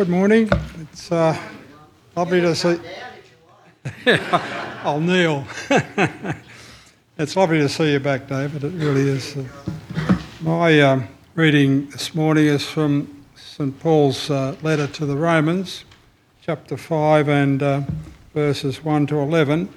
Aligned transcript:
Good 0.00 0.08
morning. 0.08 0.48
It's 0.80 1.12
uh, 1.12 1.38
lovely 2.16 2.40
to 2.40 2.54
see. 2.54 2.80
I'll 4.82 4.98
kneel. 4.98 5.46
it's 7.18 7.36
lovely 7.36 7.58
to 7.58 7.68
see 7.68 7.92
you 7.92 8.00
back, 8.00 8.26
David. 8.26 8.64
It 8.64 8.72
really 8.82 9.02
is. 9.02 9.36
My 10.40 10.80
um, 10.80 11.06
reading 11.34 11.90
this 11.90 12.14
morning 12.14 12.46
is 12.46 12.64
from 12.64 13.26
St 13.36 13.78
Paul's 13.78 14.30
uh, 14.30 14.56
letter 14.62 14.86
to 14.86 15.04
the 15.04 15.16
Romans, 15.16 15.84
chapter 16.40 16.78
5 16.78 17.28
and 17.28 17.62
uh, 17.62 17.82
verses 18.32 18.82
1 18.82 19.06
to 19.08 19.18
11. 19.18 19.68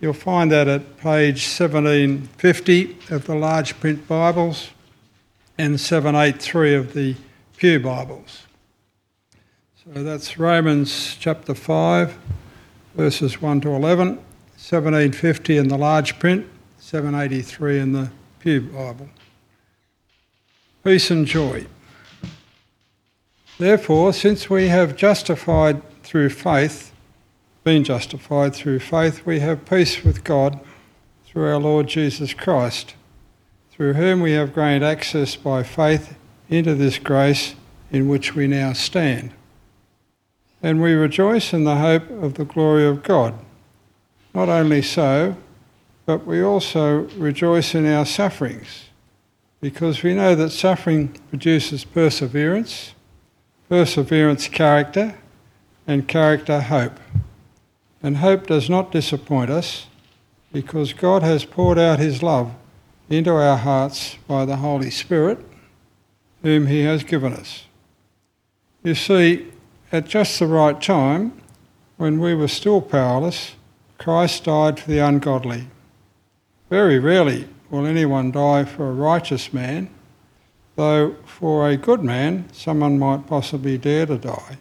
You'll 0.00 0.14
find 0.14 0.50
that 0.52 0.68
at 0.68 0.96
page 0.96 1.46
1750 1.46 2.96
of 3.10 3.26
the 3.26 3.34
large 3.34 3.78
print 3.78 4.08
Bibles 4.08 4.70
and 5.58 5.78
783 5.78 6.74
of 6.74 6.94
the 6.94 7.14
Pew 7.58 7.78
Bibles. 7.78 8.45
So 9.94 10.02
that's 10.02 10.36
Romans 10.36 11.16
chapter 11.20 11.54
5, 11.54 12.18
verses 12.96 13.40
1 13.40 13.60
to 13.60 13.68
11, 13.68 14.08
1750 14.16 15.56
in 15.56 15.68
the 15.68 15.78
large 15.78 16.18
print, 16.18 16.44
783 16.78 17.78
in 17.78 17.92
the 17.92 18.10
Pew 18.40 18.62
Bible. 18.62 19.08
Peace 20.82 21.08
and 21.12 21.24
joy. 21.24 21.66
Therefore, 23.58 24.12
since 24.12 24.50
we 24.50 24.66
have 24.66 24.96
justified 24.96 25.80
through 26.02 26.30
faith, 26.30 26.92
been 27.62 27.84
justified 27.84 28.56
through 28.56 28.80
faith, 28.80 29.24
we 29.24 29.38
have 29.38 29.66
peace 29.66 30.02
with 30.02 30.24
God 30.24 30.58
through 31.26 31.46
our 31.46 31.60
Lord 31.60 31.86
Jesus 31.86 32.34
Christ, 32.34 32.96
through 33.70 33.92
whom 33.92 34.20
we 34.20 34.32
have 34.32 34.52
gained 34.52 34.82
access 34.82 35.36
by 35.36 35.62
faith 35.62 36.16
into 36.48 36.74
this 36.74 36.98
grace 36.98 37.54
in 37.92 38.08
which 38.08 38.34
we 38.34 38.48
now 38.48 38.72
stand 38.72 39.32
and 40.66 40.82
we 40.82 40.94
rejoice 40.94 41.52
in 41.52 41.62
the 41.62 41.76
hope 41.76 42.10
of 42.10 42.34
the 42.34 42.44
glory 42.44 42.84
of 42.84 43.04
God. 43.04 43.32
Not 44.34 44.48
only 44.48 44.82
so, 44.82 45.36
but 46.06 46.26
we 46.26 46.42
also 46.42 47.02
rejoice 47.16 47.72
in 47.72 47.86
our 47.86 48.04
sufferings, 48.04 48.86
because 49.60 50.02
we 50.02 50.12
know 50.12 50.34
that 50.34 50.50
suffering 50.50 51.16
produces 51.30 51.84
perseverance, 51.84 52.94
perseverance, 53.68 54.48
character, 54.48 55.16
and 55.86 56.08
character, 56.08 56.60
hope. 56.60 56.98
And 58.02 58.16
hope 58.16 58.48
does 58.48 58.68
not 58.68 58.90
disappoint 58.90 59.50
us, 59.50 59.86
because 60.52 60.92
God 60.92 61.22
has 61.22 61.44
poured 61.44 61.78
out 61.78 62.00
his 62.00 62.24
love 62.24 62.52
into 63.08 63.30
our 63.30 63.56
hearts 63.56 64.16
by 64.26 64.44
the 64.44 64.56
Holy 64.56 64.90
Spirit, 64.90 65.38
whom 66.42 66.66
he 66.66 66.82
has 66.82 67.04
given 67.04 67.34
us. 67.34 67.66
You 68.82 68.96
see, 68.96 69.52
at 69.92 70.06
just 70.06 70.38
the 70.38 70.46
right 70.46 70.80
time, 70.80 71.40
when 71.96 72.18
we 72.18 72.34
were 72.34 72.48
still 72.48 72.80
powerless, 72.80 73.54
Christ 73.98 74.44
died 74.44 74.80
for 74.80 74.90
the 74.90 74.98
ungodly. 74.98 75.68
Very 76.68 76.98
rarely 76.98 77.48
will 77.70 77.86
anyone 77.86 78.30
die 78.30 78.64
for 78.64 78.88
a 78.88 78.94
righteous 78.94 79.52
man, 79.52 79.88
though 80.74 81.16
for 81.24 81.68
a 81.68 81.76
good 81.76 82.02
man 82.02 82.52
someone 82.52 82.98
might 82.98 83.26
possibly 83.26 83.78
dare 83.78 84.06
to 84.06 84.18
die. 84.18 84.58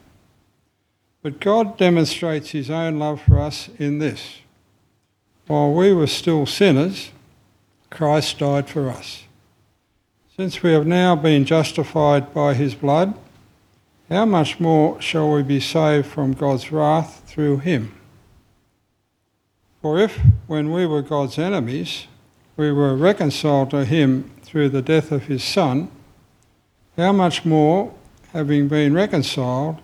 But 1.22 1.40
God 1.40 1.78
demonstrates 1.78 2.52
his 2.52 2.70
own 2.70 3.00
love 3.00 3.22
for 3.22 3.40
us 3.40 3.70
in 3.80 4.00
this. 4.00 4.40
While 5.48 5.74
we 5.74 5.94
were 5.94 6.08
still 6.08 6.46
sinners, 6.46 7.12
Christ 7.90 8.40
died 8.40 8.70
for 8.70 8.90
us. 8.90 9.24
Since 10.36 10.62
we 10.62 10.72
have 10.72 10.86
now 10.86 11.16
been 11.16 11.46
justified 11.46 12.34
by 12.34 12.54
his 12.54 12.76
blood, 12.76 13.18
how 14.10 14.26
much 14.26 14.60
more 14.60 15.02
shall 15.02 15.32
we 15.32 15.44
be 15.44 15.60
saved 15.60 16.06
from 16.06 16.34
God's 16.34 16.72
wrath 16.72 17.24
through 17.26 17.58
him? 17.58 17.96
For 19.82 20.00
if, 20.00 20.20
when 20.48 20.72
we 20.72 20.86
were 20.86 21.02
God's 21.02 21.38
enemies, 21.38 22.08
we 22.58 22.72
were 22.72 22.96
reconciled 22.96 23.72
to 23.72 23.86
him 23.86 24.32
through 24.42 24.70
the 24.70 24.82
death 24.82 25.12
of 25.12 25.24
his 25.24 25.44
Son, 25.44 25.90
how 26.98 27.12
much 27.12 27.44
more, 27.44 27.94
having 28.32 28.68
been 28.68 28.94
reconciled, 28.94 29.82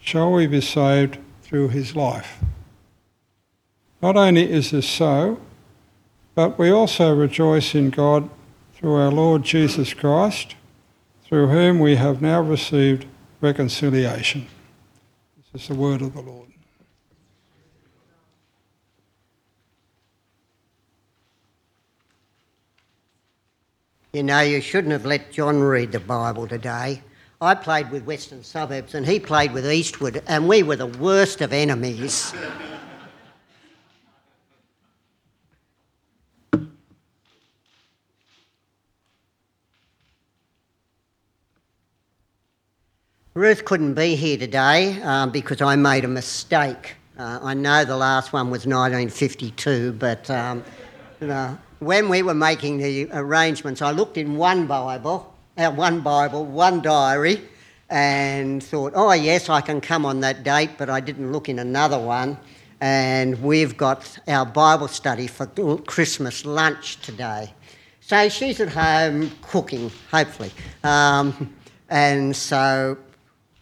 shall 0.00 0.32
we 0.32 0.46
be 0.46 0.60
saved 0.60 1.18
through 1.42 1.68
his 1.68 1.94
life? 1.94 2.38
Not 4.02 4.16
only 4.16 4.50
is 4.50 4.70
this 4.70 4.88
so, 4.88 5.38
but 6.34 6.58
we 6.58 6.70
also 6.70 7.14
rejoice 7.14 7.74
in 7.74 7.90
God 7.90 8.28
through 8.74 8.94
our 8.94 9.12
Lord 9.12 9.42
Jesus 9.42 9.92
Christ, 9.92 10.56
through 11.24 11.48
whom 11.48 11.78
we 11.78 11.96
have 11.96 12.22
now 12.22 12.40
received 12.40 13.06
reconciliation. 13.40 14.46
This 15.52 15.62
is 15.62 15.68
the 15.68 15.74
word 15.74 16.02
of 16.02 16.14
the 16.14 16.20
Lord. 16.20 16.48
You 24.12 24.24
know, 24.24 24.40
you 24.40 24.60
shouldn't 24.60 24.92
have 24.92 25.06
let 25.06 25.30
John 25.30 25.60
read 25.60 25.92
the 25.92 26.00
Bible 26.00 26.48
today. 26.48 27.00
I 27.40 27.54
played 27.54 27.90
with 27.90 28.04
Western 28.04 28.42
Suburbs 28.42 28.94
and 28.94 29.06
he 29.06 29.20
played 29.20 29.52
with 29.52 29.70
Eastwood, 29.70 30.22
and 30.26 30.48
we 30.48 30.62
were 30.62 30.76
the 30.76 30.86
worst 30.86 31.40
of 31.40 31.52
enemies. 31.52 32.34
Ruth 43.40 43.64
couldn't 43.64 43.94
be 43.94 44.16
here 44.16 44.36
today 44.36 45.00
um, 45.00 45.30
because 45.30 45.62
I 45.62 45.74
made 45.74 46.04
a 46.04 46.08
mistake. 46.08 46.96
Uh, 47.18 47.38
I 47.42 47.54
know 47.54 47.86
the 47.86 47.96
last 47.96 48.34
one 48.34 48.50
was 48.50 48.66
1952, 48.66 49.92
but 49.92 50.28
um, 50.28 50.62
you 51.22 51.28
know, 51.28 51.58
when 51.78 52.10
we 52.10 52.20
were 52.20 52.34
making 52.34 52.76
the 52.76 53.08
arrangements, 53.12 53.80
I 53.80 53.92
looked 53.92 54.18
in 54.18 54.36
one 54.36 54.66
Bible, 54.66 55.34
uh, 55.56 55.70
one 55.70 56.02
Bible, 56.02 56.44
one 56.44 56.82
diary, 56.82 57.40
and 57.88 58.62
thought, 58.62 58.92
oh 58.94 59.10
yes, 59.12 59.48
I 59.48 59.62
can 59.62 59.80
come 59.80 60.04
on 60.04 60.20
that 60.20 60.44
date, 60.44 60.72
but 60.76 60.90
I 60.90 61.00
didn't 61.00 61.32
look 61.32 61.48
in 61.48 61.60
another 61.60 61.98
one. 61.98 62.36
And 62.82 63.42
we've 63.42 63.74
got 63.74 64.18
our 64.28 64.44
Bible 64.44 64.88
study 64.88 65.26
for 65.26 65.46
Christmas 65.86 66.44
lunch 66.44 67.00
today. 67.00 67.54
So 68.02 68.28
she's 68.28 68.60
at 68.60 68.68
home 68.68 69.32
cooking, 69.40 69.90
hopefully. 70.10 70.50
Um, 70.84 71.54
and 71.88 72.36
so 72.36 72.98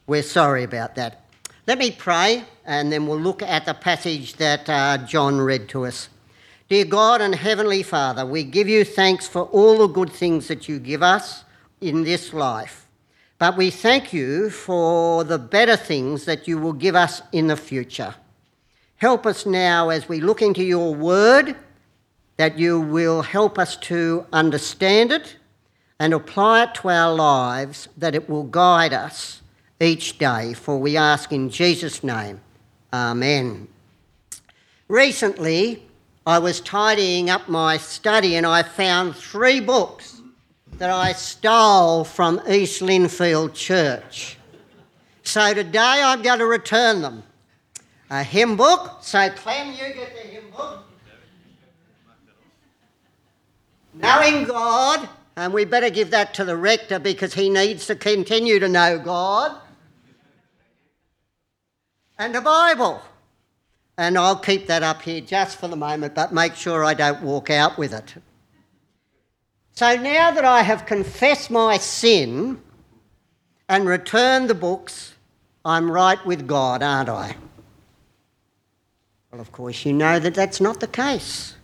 we're 0.08 0.22
sorry 0.22 0.64
about 0.64 0.94
that. 0.94 1.26
Let 1.66 1.76
me 1.76 1.90
pray 1.90 2.44
and 2.64 2.90
then 2.90 3.06
we'll 3.06 3.20
look 3.20 3.42
at 3.42 3.66
the 3.66 3.74
passage 3.74 4.34
that 4.36 4.68
uh, 4.68 4.98
John 5.06 5.38
read 5.38 5.68
to 5.68 5.84
us. 5.84 6.08
Dear 6.70 6.86
God 6.86 7.20
and 7.20 7.34
Heavenly 7.34 7.82
Father, 7.82 8.24
we 8.24 8.42
give 8.42 8.68
you 8.68 8.84
thanks 8.84 9.28
for 9.28 9.42
all 9.42 9.78
the 9.78 9.86
good 9.86 10.10
things 10.10 10.48
that 10.48 10.66
you 10.66 10.78
give 10.78 11.02
us 11.02 11.44
in 11.82 12.04
this 12.04 12.32
life. 12.32 12.86
But 13.38 13.58
we 13.58 13.70
thank 13.70 14.14
you 14.14 14.48
for 14.48 15.24
the 15.24 15.38
better 15.38 15.76
things 15.76 16.24
that 16.24 16.48
you 16.48 16.56
will 16.56 16.72
give 16.72 16.94
us 16.94 17.20
in 17.30 17.46
the 17.46 17.56
future. 17.56 18.14
Help 18.96 19.26
us 19.26 19.44
now 19.44 19.90
as 19.90 20.08
we 20.08 20.20
look 20.20 20.40
into 20.40 20.64
your 20.64 20.94
word, 20.94 21.54
that 22.38 22.58
you 22.58 22.80
will 22.80 23.20
help 23.20 23.58
us 23.58 23.76
to 23.76 24.24
understand 24.32 25.12
it 25.12 25.36
and 26.00 26.14
apply 26.14 26.62
it 26.62 26.74
to 26.76 26.88
our 26.88 27.14
lives, 27.14 27.88
that 27.96 28.14
it 28.14 28.28
will 28.28 28.44
guide 28.44 28.94
us 28.94 29.42
each 29.80 30.18
day, 30.18 30.52
for 30.54 30.78
we 30.78 30.96
ask 30.96 31.32
in 31.32 31.50
Jesus' 31.50 32.02
name. 32.02 32.40
Amen. 32.92 33.68
Recently, 34.88 35.82
I 36.26 36.38
was 36.38 36.60
tidying 36.60 37.30
up 37.30 37.48
my 37.48 37.76
study 37.76 38.36
and 38.36 38.46
I 38.46 38.62
found 38.62 39.14
three 39.14 39.60
books 39.60 40.20
that 40.78 40.90
I 40.90 41.12
stole 41.12 42.04
from 42.04 42.40
East 42.48 42.82
Lindfield 42.82 43.54
Church. 43.54 44.36
So 45.22 45.52
today 45.54 46.00
I'm 46.02 46.22
going 46.22 46.38
to 46.38 46.46
return 46.46 47.02
them. 47.02 47.22
A 48.10 48.22
hymn 48.22 48.56
book. 48.56 48.98
So, 49.02 49.28
Clem, 49.30 49.72
you 49.72 49.94
get 49.94 50.14
the 50.14 50.28
hymn 50.28 50.50
book. 50.50 50.84
Knowing 53.94 54.44
God, 54.44 55.08
and 55.36 55.52
we 55.52 55.64
better 55.64 55.90
give 55.90 56.10
that 56.10 56.32
to 56.34 56.44
the 56.44 56.56
rector 56.56 56.98
because 56.98 57.34
he 57.34 57.50
needs 57.50 57.86
to 57.86 57.94
continue 57.94 58.58
to 58.58 58.68
know 58.68 58.98
God 58.98 59.60
and 62.18 62.34
a 62.34 62.40
Bible. 62.40 63.00
And 63.96 64.16
I'll 64.16 64.38
keep 64.38 64.66
that 64.66 64.82
up 64.82 65.02
here 65.02 65.20
just 65.20 65.58
for 65.58 65.68
the 65.68 65.76
moment, 65.76 66.14
but 66.14 66.32
make 66.32 66.54
sure 66.54 66.84
I 66.84 66.94
don't 66.94 67.22
walk 67.22 67.50
out 67.50 67.78
with 67.78 67.92
it. 67.92 68.14
So 69.72 69.96
now 69.96 70.30
that 70.30 70.44
I 70.44 70.62
have 70.62 70.86
confessed 70.86 71.50
my 71.50 71.78
sin 71.78 72.60
and 73.68 73.88
returned 73.88 74.50
the 74.50 74.54
books, 74.54 75.14
I'm 75.64 75.90
right 75.90 76.24
with 76.24 76.46
God, 76.46 76.82
aren't 76.82 77.08
I? 77.08 77.36
Well, 79.30 79.40
of 79.40 79.52
course, 79.52 79.84
you 79.84 79.92
know 79.92 80.18
that 80.18 80.34
that's 80.34 80.60
not 80.60 80.80
the 80.80 80.86
case. 80.86 81.56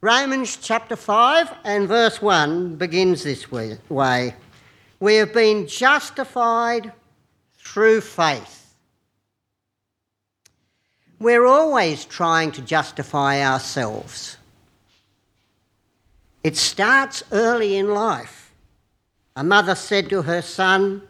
Romans 0.00 0.56
chapter 0.56 0.96
5 0.96 1.54
and 1.64 1.88
verse 1.88 2.22
1 2.22 2.76
begins 2.76 3.22
this 3.24 3.50
way 3.50 4.34
We 5.00 5.14
have 5.16 5.32
been 5.32 5.66
justified 5.66 6.92
through 7.58 8.00
faith. 8.00 8.57
We're 11.20 11.46
always 11.46 12.04
trying 12.04 12.52
to 12.52 12.62
justify 12.62 13.42
ourselves. 13.42 14.36
It 16.44 16.56
starts 16.56 17.24
early 17.32 17.76
in 17.76 17.92
life. 17.92 18.52
A 19.34 19.42
mother 19.42 19.74
said 19.74 20.08
to 20.10 20.22
her 20.22 20.42
son, 20.42 21.02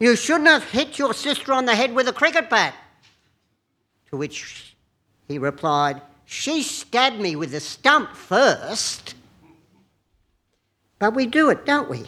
You 0.00 0.16
shouldn't 0.16 0.48
have 0.48 0.64
hit 0.64 0.98
your 0.98 1.14
sister 1.14 1.52
on 1.52 1.66
the 1.66 1.74
head 1.74 1.94
with 1.94 2.08
a 2.08 2.12
cricket 2.12 2.50
bat. 2.50 2.74
To 4.10 4.16
which 4.16 4.74
he 5.28 5.38
replied, 5.38 6.02
She 6.24 6.62
stabbed 6.62 7.20
me 7.20 7.36
with 7.36 7.52
the 7.52 7.60
stump 7.60 8.14
first. 8.14 9.14
But 10.98 11.14
we 11.14 11.26
do 11.26 11.50
it, 11.50 11.64
don't 11.64 11.90
we? 11.90 12.04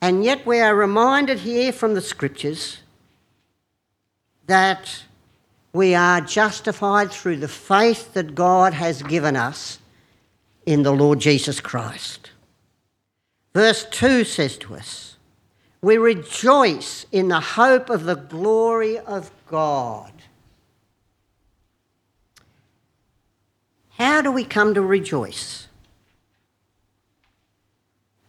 And 0.00 0.24
yet 0.24 0.44
we 0.46 0.60
are 0.60 0.74
reminded 0.74 1.40
here 1.40 1.72
from 1.72 1.94
the 1.94 2.00
scriptures 2.00 2.78
that 4.46 5.04
we 5.72 5.94
are 5.94 6.20
justified 6.20 7.10
through 7.10 7.36
the 7.36 7.48
faith 7.48 8.14
that 8.14 8.34
God 8.34 8.72
has 8.72 9.02
given 9.02 9.36
us 9.36 9.78
in 10.64 10.82
the 10.82 10.92
Lord 10.92 11.20
Jesus 11.20 11.60
Christ. 11.60 12.30
Verse 13.54 13.86
2 13.90 14.24
says 14.24 14.56
to 14.58 14.74
us, 14.74 15.16
We 15.82 15.96
rejoice 15.96 17.06
in 17.12 17.28
the 17.28 17.40
hope 17.40 17.90
of 17.90 18.04
the 18.04 18.14
glory 18.14 18.98
of 18.98 19.30
God. 19.46 20.12
How 23.90 24.20
do 24.20 24.30
we 24.30 24.44
come 24.44 24.74
to 24.74 24.82
rejoice? 24.82 25.68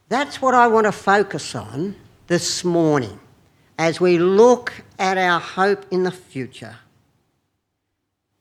That's 0.10 0.42
what 0.42 0.54
I 0.54 0.68
want 0.68 0.86
to 0.86 0.94
focus 0.94 1.54
on 1.56 1.96
this 2.28 2.64
morning 2.64 3.20
as 3.78 4.02
we 4.02 4.18
look 4.18 4.74
at 4.98 5.18
our 5.18 5.40
hope 5.40 5.86
in 5.92 6.04
the 6.04 6.12
future. 6.12 6.78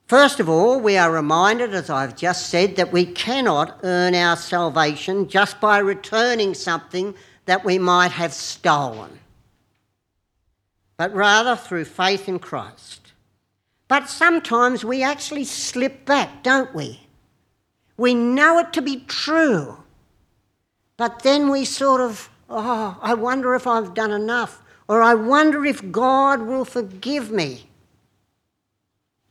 First 0.06 0.38
of 0.38 0.48
all, 0.48 0.80
we 0.80 0.96
are 0.96 1.10
reminded, 1.10 1.74
as 1.74 1.90
I've 1.90 2.16
just 2.16 2.48
said, 2.48 2.76
that 2.76 2.92
we 2.92 3.04
cannot 3.04 3.80
earn 3.82 4.14
our 4.14 4.36
salvation 4.36 5.28
just 5.28 5.60
by 5.60 5.78
returning 5.78 6.54
something 6.54 7.14
that 7.46 7.64
we 7.64 7.78
might 7.78 8.12
have 8.12 8.32
stolen, 8.32 9.18
but 10.96 11.12
rather 11.12 11.56
through 11.56 11.86
faith 11.86 12.28
in 12.28 12.38
Christ. 12.38 13.12
But 13.88 14.08
sometimes 14.08 14.84
we 14.84 15.02
actually 15.02 15.44
slip 15.44 16.04
back, 16.04 16.42
don't 16.42 16.74
we? 16.74 17.00
We 17.96 18.14
know 18.14 18.58
it 18.58 18.72
to 18.74 18.82
be 18.82 19.04
true, 19.06 19.78
but 20.96 21.22
then 21.22 21.50
we 21.50 21.64
sort 21.64 22.00
of, 22.00 22.30
oh, 22.48 22.98
I 23.02 23.14
wonder 23.14 23.54
if 23.54 23.66
I've 23.66 23.94
done 23.94 24.12
enough, 24.12 24.62
or 24.88 25.02
I 25.02 25.14
wonder 25.14 25.64
if 25.64 25.90
God 25.90 26.42
will 26.42 26.64
forgive 26.64 27.30
me. 27.30 27.66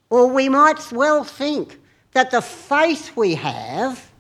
Or 0.10 0.28
we 0.28 0.50
might 0.50 0.92
well 0.92 1.24
think 1.24 1.80
that 2.12 2.32
the 2.32 2.42
faith 2.42 3.16
we 3.16 3.36
have 3.36 4.12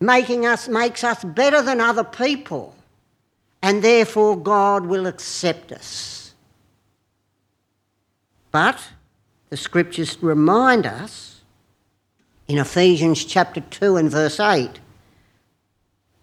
making 0.00 0.46
us, 0.46 0.68
makes 0.68 1.02
us 1.02 1.24
better 1.24 1.62
than 1.62 1.80
other 1.80 2.04
people, 2.04 2.74
and 3.62 3.82
therefore 3.82 4.36
God 4.36 4.86
will 4.86 5.06
accept 5.06 5.72
us. 5.72 6.34
But 8.50 8.80
the 9.50 9.56
scriptures 9.56 10.16
remind 10.22 10.86
us 10.86 11.40
in 12.46 12.58
Ephesians 12.58 13.24
chapter 13.24 13.60
2 13.60 13.96
and 13.96 14.10
verse 14.10 14.40
8 14.40 14.80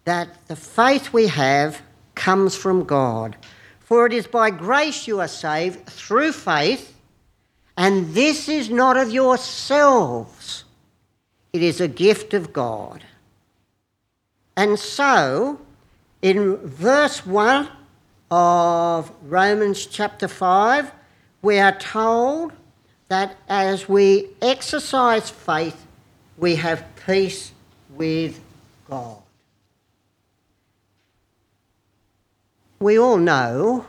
that 0.05 0.29
the 0.47 0.55
faith 0.55 1.11
we 1.13 1.27
have 1.27 1.81
comes 2.13 2.55
from 2.55 2.83
God. 2.83 3.35
For 3.85 4.07
it 4.07 4.13
is 4.13 4.25
by 4.27 4.49
grace 4.49 5.07
you 5.07 5.19
are 5.19 5.27
saved 5.27 5.85
through 5.85 6.31
faith 6.31 6.95
and 7.77 8.13
this 8.13 8.47
is 8.47 8.69
not 8.69 8.97
of 8.97 9.11
yourselves, 9.11 10.63
it 11.51 11.61
is 11.61 11.81
a 11.81 11.87
gift 11.87 12.33
of 12.33 12.53
God. 12.53 13.03
And 14.55 14.79
so, 14.79 15.59
in 16.21 16.55
verse 16.57 17.25
1 17.25 17.69
of 18.31 19.11
Romans 19.23 19.85
chapter 19.85 20.27
5, 20.27 20.91
we 21.41 21.59
are 21.59 21.77
told 21.77 22.53
that 23.09 23.35
as 23.49 23.87
we 23.87 24.29
exercise 24.41 25.29
faith, 25.29 25.85
we 26.37 26.55
have 26.55 26.83
peace 27.05 27.51
with 27.89 28.39
God. 28.89 29.24
We 32.79 32.99
all 32.99 33.17
know 33.17 33.85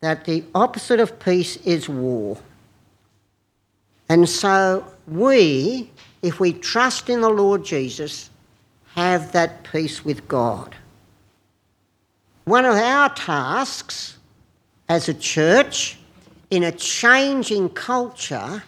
that 0.00 0.24
the 0.24 0.44
opposite 0.54 1.00
of 1.00 1.18
peace 1.18 1.56
is 1.58 1.88
war. 1.88 2.38
And 4.08 4.28
so 4.28 4.84
we, 5.06 5.90
if 6.22 6.38
we 6.38 6.52
trust 6.52 7.08
in 7.08 7.20
the 7.20 7.30
Lord 7.30 7.64
Jesus, 7.64 8.30
have 8.94 9.32
that 9.32 9.64
peace 9.64 10.04
with 10.04 10.26
God. 10.28 10.74
One 12.44 12.64
of 12.64 12.76
our 12.76 13.08
tasks 13.14 14.16
as 14.88 15.08
a 15.08 15.14
church 15.14 15.98
in 16.50 16.62
a 16.62 16.72
changing 16.72 17.70
culture 17.70 18.62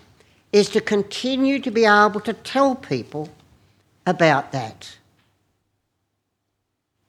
is 0.52 0.68
to 0.70 0.80
continue 0.80 1.60
to 1.60 1.70
be 1.70 1.84
able 1.84 2.20
to 2.20 2.32
tell 2.32 2.74
people 2.74 3.28
about 4.06 4.52
that. 4.52 4.96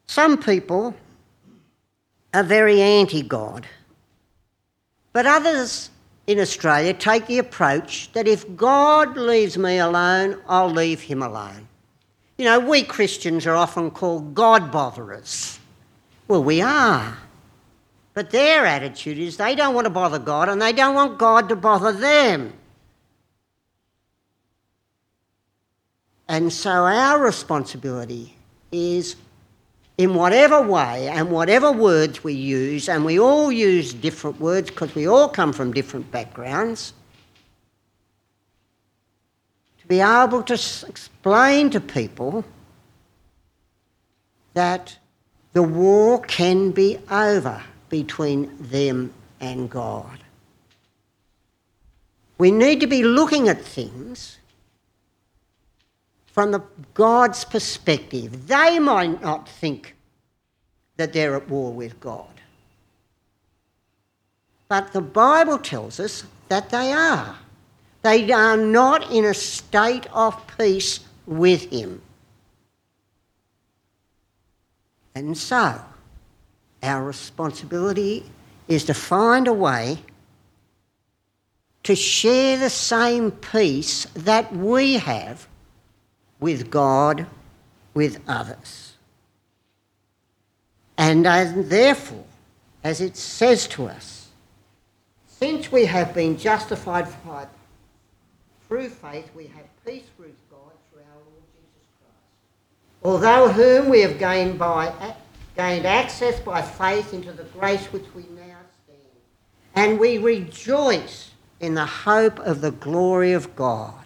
Some 0.08 0.38
people 0.38 0.94
are 2.34 2.44
very 2.44 2.82
anti 2.82 3.22
God. 3.22 3.66
But 5.14 5.26
others 5.26 5.90
in 6.28 6.40
Australia 6.40 6.94
take 6.94 7.26
the 7.28 7.40
approach 7.40 8.12
that 8.14 8.28
if 8.28 8.56
God 8.56 9.18
leaves 9.18 9.58
me 9.58 9.80
alone, 9.80 10.40
I'll 10.48 10.70
leave 10.70 11.02
him 11.02 11.24
alone. 11.24 11.68
You 12.38 12.46
know, 12.46 12.60
we 12.60 12.84
Christians 12.84 13.46
are 13.48 13.56
often 13.56 13.92
called 13.92 14.34
God 14.34 14.72
botherers. 14.72 15.60
Well, 16.28 16.44
we 16.44 16.62
are. 16.62 17.18
But 18.14 18.32
their 18.32 18.66
attitude 18.66 19.18
is 19.18 19.38
they 19.38 19.56
don't 19.56 19.74
want 19.74 19.86
to 19.86 19.90
bother 19.90 20.20
God 20.20 20.50
and 20.50 20.62
they 20.62 20.74
don't 20.74 20.96
want 20.96 21.18
God 21.18 21.50
to 21.50 21.56
bother 21.56 21.92
them. 21.92 22.54
And 26.28 26.54
so 26.54 26.70
our 26.70 27.20
responsibility 27.20 28.36
is 28.72 29.16
in 30.00 30.14
whatever 30.14 30.62
way 30.62 31.10
and 31.10 31.30
whatever 31.30 31.74
words 31.74 32.24
we 32.24 32.32
use, 32.32 32.88
and 32.88 33.04
we 33.04 33.20
all 33.20 33.52
use 33.52 33.94
different 33.94 34.40
words 34.40 34.70
because 34.70 34.96
we 34.96 35.06
all 35.06 35.28
come 35.28 35.52
from 35.52 35.74
different 35.74 36.10
backgrounds, 36.10 36.94
to 39.82 39.88
be 39.88 40.00
able 40.00 40.42
to 40.42 40.54
explain 40.54 41.70
to 41.70 41.82
people 41.82 42.46
that 44.54 44.98
the 45.52 45.62
war 45.62 46.22
can 46.22 46.72
be 46.72 46.98
over 47.12 47.62
between 47.90 48.56
them 48.58 49.14
and 49.42 49.70
God. 49.70 50.18
We 52.38 52.52
need 52.52 52.80
to 52.80 52.88
be 52.88 53.04
looking 53.04 53.50
at 53.50 53.62
things 53.62 54.39
from 56.40 56.52
the 56.52 56.64
God's 56.94 57.44
perspective. 57.44 58.48
They 58.48 58.80
might 58.80 59.22
not 59.22 59.50
think 59.50 59.94
that 60.96 61.12
they're 61.12 61.36
at 61.36 61.50
war 61.50 61.74
with 61.74 62.00
God. 62.00 62.32
But 64.70 64.94
the 64.94 65.02
Bible 65.02 65.58
tells 65.58 66.00
us 66.00 66.24
that 66.48 66.70
they 66.70 66.94
are. 66.94 67.36
They 68.04 68.32
are 68.32 68.56
not 68.56 69.12
in 69.12 69.26
a 69.26 69.34
state 69.34 70.08
of 70.14 70.42
peace 70.58 71.02
with 71.26 71.70
Him. 71.74 72.02
And 75.14 75.38
so, 75.38 75.82
our 76.82 77.04
responsibility 77.04 78.24
is 78.70 78.86
to 78.86 78.94
find 78.94 79.46
a 79.50 79.52
way 79.52 79.98
to 81.84 81.98
share 81.98 82.56
the 82.56 82.70
same 82.70 83.30
peace 83.32 84.06
that 84.14 84.56
we 84.56 84.94
have 84.94 85.49
with 86.40 86.70
God, 86.72 87.26
with 87.94 88.22
others. 88.28 88.94
And 90.98 91.26
therefore, 91.26 92.26
as 92.84 93.02
it 93.02 93.16
says 93.18 93.68
to 93.70 93.88
us, 93.88 94.28
since 95.28 95.72
we 95.72 95.86
have 95.86 96.14
been 96.14 96.38
justified 96.38 97.08
through 98.68 98.90
faith, 98.90 99.30
we 99.34 99.48
have 99.48 99.66
peace 99.86 100.04
with 100.18 100.36
God 100.52 100.72
through 100.92 101.02
our 101.02 101.16
Lord 101.16 101.44
Jesus 101.56 101.88
Christ. 102.00 103.04
Although 103.04 103.48
whom 103.54 103.90
we 103.90 104.02
have 104.02 104.20
gained 104.20 104.60
by 104.60 105.16
gained 105.56 105.86
access 105.86 106.40
by 106.40 106.62
faith 106.62 107.14
into 107.14 107.32
the 107.32 107.44
grace 107.44 107.86
which 107.88 108.06
we 108.16 108.24
now 108.36 108.58
stand, 108.86 109.00
and 109.76 110.00
we 110.00 110.18
rejoice 110.18 111.32
in 111.60 111.74
the 111.74 111.86
hope 111.86 112.40
of 112.40 112.62
the 112.62 112.72
glory 112.72 113.34
of 113.34 113.56
God. 113.56 114.06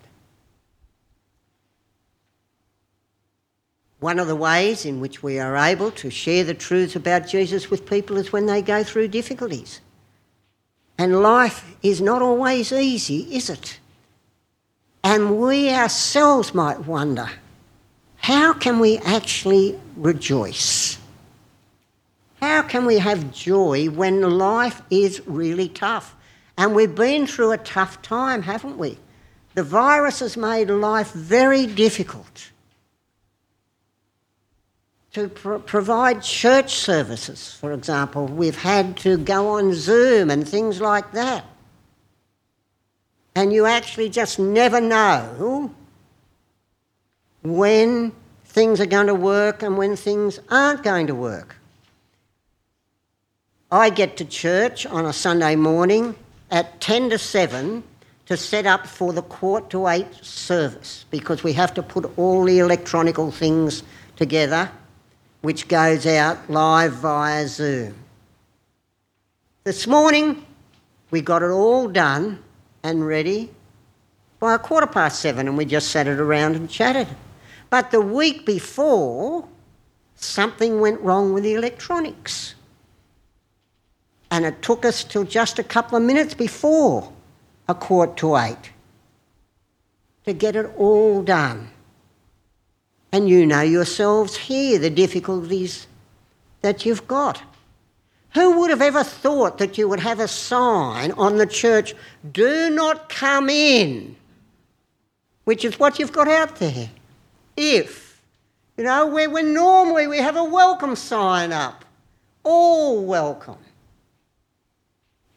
One 4.04 4.20
of 4.20 4.28
the 4.28 4.36
ways 4.36 4.84
in 4.84 5.00
which 5.00 5.24
we 5.24 5.40
are 5.40 5.56
able 5.56 5.90
to 5.92 6.10
share 6.10 6.44
the 6.44 6.54
truths 6.54 6.98
about 6.98 7.26
Jesus 7.26 7.72
with 7.72 7.90
people 7.90 8.18
is 8.18 8.34
when 8.34 8.48
they 8.48 8.62
go 8.62 8.84
through 8.84 9.08
difficulties. 9.08 9.80
And 10.98 11.22
life 11.22 11.74
is 11.82 12.02
not 12.02 12.22
always 12.22 12.74
easy, 12.74 13.34
is 13.34 13.50
it? 13.50 13.80
And 15.06 15.40
we 15.40 15.70
ourselves 15.70 16.54
might 16.54 16.86
wonder 16.86 17.30
how 18.18 18.52
can 18.52 18.82
we 18.82 18.98
actually 18.98 19.80
rejoice? 19.96 20.98
How 22.42 22.62
can 22.62 22.86
we 22.86 22.98
have 22.98 23.32
joy 23.32 23.90
when 23.90 24.38
life 24.38 24.82
is 24.90 25.26
really 25.26 25.70
tough? 25.70 26.14
And 26.58 26.76
we've 26.76 26.94
been 26.94 27.26
through 27.26 27.54
a 27.54 27.58
tough 27.58 28.02
time, 28.02 28.42
haven't 28.42 28.78
we? 28.78 28.98
The 29.54 29.64
virus 29.64 30.20
has 30.20 30.36
made 30.36 30.70
life 30.70 31.14
very 31.14 31.66
difficult. 31.68 32.50
To 35.14 35.28
pro- 35.28 35.60
provide 35.60 36.24
church 36.24 36.74
services, 36.74 37.56
for 37.60 37.72
example, 37.72 38.26
we've 38.26 38.58
had 38.58 38.98
to 38.98 39.18
go 39.18 39.50
on 39.50 39.72
Zoom 39.76 40.32
and 40.32 40.48
things 40.48 40.82
like 40.82 41.12
that. 41.12 41.46
And 43.36 43.54
you 43.54 43.68
actually 43.68 44.10
just 44.10 44.40
never 44.40 44.82
know 44.82 45.72
when 47.44 48.12
things 48.46 48.82
are 48.82 48.88
going 48.88 49.06
to 49.06 49.14
work 49.14 49.62
and 49.62 49.78
when 49.78 49.96
things 49.96 50.40
aren't 50.50 50.82
going 50.82 51.06
to 51.06 51.16
work. 51.16 51.58
I 53.72 53.92
get 53.92 54.18
to 54.18 54.26
church 54.26 54.88
on 54.88 55.06
a 55.06 55.14
Sunday 55.14 55.56
morning 55.56 56.16
at 56.50 56.82
10 56.82 57.12
to 57.12 57.20
7 57.20 57.84
to 58.26 58.38
set 58.38 58.66
up 58.66 58.88
for 58.88 59.14
the 59.14 59.22
quarter 59.22 59.68
to 59.70 59.88
8 59.88 60.08
service 60.24 61.06
because 61.12 61.44
we 61.44 61.54
have 61.54 61.72
to 61.76 61.84
put 61.84 62.12
all 62.18 62.44
the 62.44 62.58
electronical 62.58 63.30
things 63.30 63.84
together 64.16 64.72
which 65.44 65.68
goes 65.68 66.06
out 66.06 66.50
live 66.50 66.94
via 66.94 67.46
Zoom. 67.46 67.94
This 69.66 69.86
morning, 69.86 70.46
we 71.12 71.20
got 71.20 71.44
it 71.44 71.50
all 71.50 71.90
done 71.90 72.42
and 72.82 73.06
ready 73.06 73.50
by 74.40 74.56
a 74.56 74.58
quarter 74.58 74.88
past 74.88 75.20
seven, 75.20 75.50
and 75.50 75.58
we 75.58 75.66
just 75.66 75.90
sat 75.90 76.08
it 76.08 76.18
around 76.18 76.56
and 76.56 76.70
chatted. 76.70 77.10
But 77.70 77.92
the 77.92 78.00
week 78.00 78.46
before, 78.46 79.46
something 80.16 80.80
went 80.80 81.02
wrong 81.02 81.34
with 81.34 81.44
the 81.44 81.56
electronics. 81.56 82.56
And 84.32 84.46
it 84.46 84.62
took 84.62 84.86
us 84.86 85.04
till 85.04 85.26
just 85.26 85.60
a 85.60 85.64
couple 85.64 85.98
of 85.98 86.04
minutes 86.04 86.34
before 86.34 87.12
a 87.68 87.76
quarter 87.76 88.14
to 88.16 88.38
eight 88.38 88.72
to 90.26 90.32
get 90.32 90.56
it 90.56 90.72
all 90.78 91.22
done. 91.22 91.70
And 93.14 93.30
you 93.30 93.46
know 93.46 93.62
yourselves 93.62 94.36
here 94.36 94.80
the 94.80 94.90
difficulties 94.90 95.86
that 96.62 96.84
you've 96.84 97.08
got. 97.08 97.44
Who 98.34 98.60
would 98.60 98.72
have 98.72 98.82
ever 98.82 99.04
thought 99.04 99.60
that 99.60 99.78
you 99.78 99.88
would 99.88 100.00
have 100.00 100.20
a 100.20 100.28
sign 100.28 101.12
on 101.12 101.38
the 101.38 101.46
church, 101.46 101.94
do 102.32 102.72
not 102.72 103.10
come 103.10 103.52
in, 103.52 104.16
which 105.44 105.64
is 105.64 105.78
what 105.78 106.00
you've 106.00 106.12
got 106.12 106.28
out 106.28 106.56
there. 106.56 106.90
If, 107.56 108.20
you 108.78 108.86
know, 108.86 109.06
where, 109.06 109.30
where 109.30 109.44
normally 109.44 110.08
we 110.08 110.18
have 110.18 110.36
a 110.36 110.44
welcome 110.44 110.96
sign 110.96 111.54
up, 111.54 111.86
all 112.44 113.06
welcome. 113.06 113.60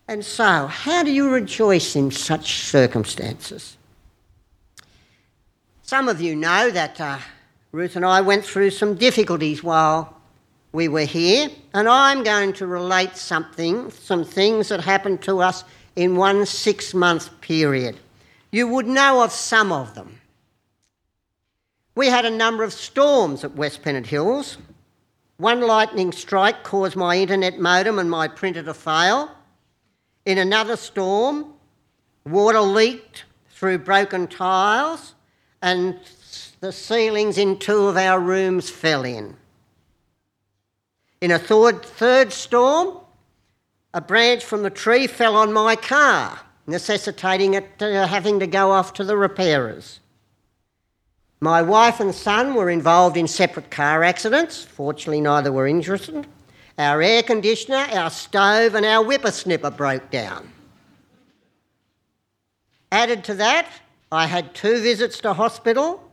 And 0.09 0.25
so, 0.25 0.67
how 0.67 1.03
do 1.03 1.13
you 1.13 1.29
rejoice 1.29 1.95
in 1.95 2.11
such 2.11 2.63
circumstances? 2.63 3.77
Some 5.83 6.09
of 6.09 6.23
you 6.23 6.35
know 6.35 6.71
that 6.71 6.99
uh, 6.99 7.19
Ruth 7.77 7.95
and 7.95 8.07
I 8.07 8.23
went 8.23 8.43
through 8.43 8.71
some 8.71 8.95
difficulties 8.95 9.63
while 9.63 10.17
we 10.73 10.89
were 10.89 11.05
here, 11.05 11.51
and 11.75 11.87
I'm 11.87 12.25
going 12.25 12.55
to 12.55 12.67
relate 12.67 13.19
something, 13.19 13.91
some 13.91 14.25
things 14.25 14.71
that 14.71 14.81
happened 14.81 15.21
to 15.25 15.41
us 15.41 15.63
in 15.95 16.17
one 16.17 16.47
six 16.47 16.95
month 16.95 17.39
period. 17.43 17.99
You 18.51 18.67
would 18.69 18.87
know 18.87 19.23
of 19.23 19.31
some 19.31 19.73
of 19.73 19.95
them. 19.95 20.19
We 21.95 22.07
had 22.07 22.25
a 22.25 22.31
number 22.31 22.65
of 22.65 22.73
storms 22.73 23.45
at 23.45 23.57
West 23.57 23.83
Pennant 23.83 24.07
Hills. 24.07 24.57
One 25.37 25.61
lightning 25.61 26.13
strike 26.13 26.65
caused 26.65 26.97
my 26.97 27.19
internet 27.19 27.59
modem 27.59 27.99
and 27.99 28.11
my 28.11 28.27
printer 28.27 28.63
to 28.63 28.73
fail. 28.73 29.31
In 30.25 30.39
another 30.39 30.77
storm, 30.77 31.53
water 32.25 32.61
leaked 32.61 33.27
through 33.51 33.81
broken 33.81 34.29
tiles 34.29 35.13
and 35.61 35.99
the 36.61 36.73
ceilings 36.73 37.39
in 37.39 37.59
two 37.59 37.87
of 37.87 37.97
our 37.97 38.19
rooms 38.19 38.71
fell 38.71 39.05
in. 39.05 39.37
In 41.21 41.31
a 41.31 41.39
third, 41.39 41.85
third 41.85 42.33
storm, 42.33 42.99
a 43.93 44.01
branch 44.01 44.45
from 44.45 44.63
the 44.63 44.71
tree 44.71 45.07
fell 45.07 45.37
on 45.37 45.53
my 45.53 45.77
car, 45.77 46.41
necessitating 46.67 47.55
it 47.55 47.71
uh, 47.81 48.07
having 48.07 48.41
to 48.41 48.47
go 48.47 48.71
off 48.71 48.93
to 48.95 49.05
the 49.05 49.17
repairers. 49.17 50.01
My 51.41 51.63
wife 51.63 52.01
and 52.01 52.15
son 52.15 52.55
were 52.55 52.71
involved 52.71 53.17
in 53.17 53.29
separate 53.29 53.71
car 53.71 54.03
accidents. 54.03 54.65
Fortunately, 54.65 55.21
neither 55.21 55.53
were 55.53 55.67
injured. 55.67 56.27
Our 56.79 57.03
air 57.03 57.23
conditioner, 57.23 57.87
our 57.93 58.11
stove, 58.11 58.75
and 58.75 58.85
our 58.85 59.05
whippersnipper 59.05 59.77
broke 59.77 60.11
down. 60.11 60.51
Added 62.93 63.25
to 63.25 63.35
that, 63.35 63.67
I 64.11 64.27
had 64.27 64.55
two 64.55 64.81
visits 64.81 65.21
to 65.21 65.33
hospital 65.33 66.06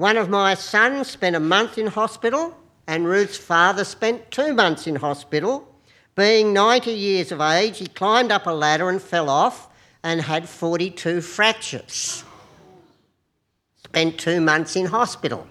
one 0.00 0.16
of 0.16 0.30
my 0.30 0.54
sons 0.54 1.10
spent 1.10 1.36
a 1.36 1.40
month 1.40 1.76
in 1.76 1.86
hospital, 1.86 2.56
and 2.86 3.06
Ruth's 3.06 3.36
father 3.36 3.84
spent 3.84 4.30
two 4.30 4.54
months 4.54 4.86
in 4.86 4.96
hospital. 4.96 5.68
Being 6.16 6.54
90 6.54 6.90
years 6.90 7.32
of 7.32 7.42
age, 7.42 7.76
he 7.76 7.86
climbed 7.86 8.32
up 8.32 8.46
a 8.46 8.50
ladder 8.50 8.88
and 8.88 9.02
fell 9.02 9.28
off 9.28 9.68
and 10.02 10.22
had 10.22 10.48
42 10.48 11.20
fractures. 11.20 12.24
Spent 13.84 14.18
two 14.18 14.40
months 14.40 14.74
in 14.74 14.86
hospital. 14.86 15.46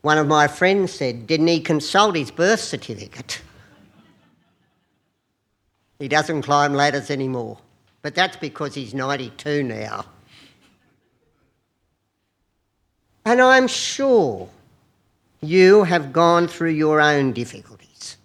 One 0.00 0.18
of 0.18 0.26
my 0.26 0.48
friends 0.48 0.90
said, 0.90 1.28
Didn't 1.28 1.46
he 1.46 1.60
consult 1.60 2.16
his 2.16 2.32
birth 2.32 2.58
certificate? 2.58 3.40
He 6.00 6.08
doesn't 6.08 6.42
climb 6.42 6.74
ladders 6.74 7.12
anymore, 7.12 7.58
but 8.02 8.16
that's 8.16 8.38
because 8.38 8.74
he's 8.74 8.92
92 8.92 9.62
now. 9.62 10.04
And 13.24 13.40
I'm 13.40 13.68
sure 13.68 14.48
you 15.40 15.84
have 15.84 16.12
gone 16.12 16.48
through 16.48 16.70
your 16.70 17.00
own 17.00 17.32
difficulties. 17.32 18.16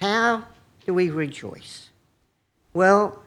How 0.00 0.44
do 0.86 0.92
we 0.92 1.10
rejoice? 1.10 1.88
Well, 2.74 3.22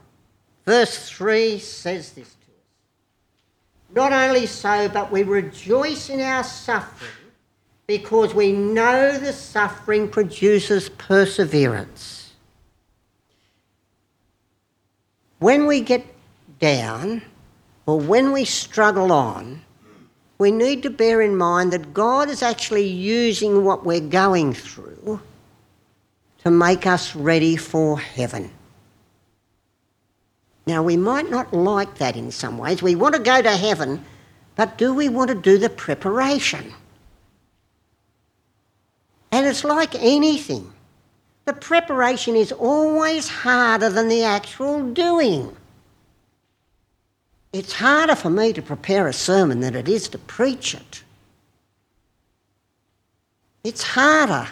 verse 0.66 1.10
3 1.10 1.58
says 1.58 2.12
this 2.12 2.27
to 2.27 2.51
us. 2.51 3.96
Not 3.96 4.13
only 4.13 4.46
so, 4.46 4.88
but 4.89 5.12
we 5.12 5.24
rejoice 5.24 6.10
in 6.10 6.22
our 6.22 6.44
suffering 6.44 7.12
because 7.88 8.34
we 8.36 8.51
know 8.51 9.18
the 9.18 9.34
suffering 9.34 10.10
produces 10.10 10.89
perseverance. 10.89 12.34
When 15.39 15.66
we 15.66 15.82
get 15.82 16.06
down, 16.60 17.22
well, 17.88 18.00
when 18.01 18.34
we 18.34 18.46
struggle 18.46 19.13
on, 19.13 19.62
we 20.38 20.51
need 20.51 20.84
to 20.84 20.89
bear 20.89 21.22
in 21.22 21.36
mind 21.36 21.74
that 21.74 21.94
God 21.94 22.29
is 22.29 22.44
actually 22.44 22.86
using 22.86 23.63
what 23.63 23.86
we're 23.86 24.01
going 24.01 24.53
through 24.53 25.22
to 26.44 26.51
make 26.51 26.86
us 26.86 27.15
ready 27.15 27.56
for 27.56 28.00
heaven. 28.00 28.51
Now, 30.67 30.84
we 30.84 30.98
might 30.98 31.29
not 31.29 31.53
like 31.53 31.98
that 31.98 32.17
in 32.17 32.29
some 32.29 32.58
ways. 32.58 32.84
We 32.84 32.96
want 32.96 33.15
to 33.15 33.22
go 33.22 33.41
to 33.41 33.56
heaven, 33.56 34.03
but 34.58 34.77
do 34.77 34.94
we 34.94 35.08
want 35.08 35.29
to 35.29 35.36
do 35.36 35.58
the 35.58 35.70
preparation? 35.70 36.74
And 39.32 39.48
it's 39.48 39.63
like 39.63 39.96
anything. 39.96 40.74
The 41.46 41.53
preparation 41.53 42.36
is 42.36 42.51
always 42.51 43.29
harder 43.29 43.89
than 43.89 44.10
the 44.10 44.24
actual 44.24 44.91
doing. 44.91 45.56
It's 47.54 47.74
harder 47.74 48.16
for 48.16 48.30
me 48.30 48.54
to 48.54 48.62
prepare 48.62 49.08
a 49.08 49.13
sermon 49.13 49.62
than 49.62 49.75
it 49.75 49.88
is 49.88 50.10
to 50.10 50.18
preach 50.18 50.74
it. 50.74 51.04
It's 53.63 53.84
harder 53.84 54.48